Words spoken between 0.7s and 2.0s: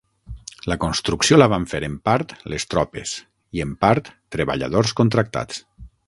La construcció la van fer en